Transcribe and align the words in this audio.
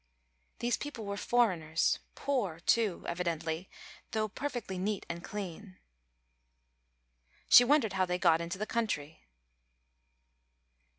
These 0.57 0.77
people 0.77 1.05
were 1.05 1.15
foreigners, 1.15 1.99
poor, 2.15 2.59
too, 2.59 3.05
evidently, 3.07 3.69
though 4.13 4.27
perfectly 4.27 4.79
neat 4.79 5.05
and 5.07 5.23
clean. 5.23 5.77
She 7.47 7.63
wondered 7.63 7.93
how 7.93 8.07
they 8.07 8.17
got 8.17 8.41
into 8.41 8.57
the 8.57 8.65
country. 8.65 9.21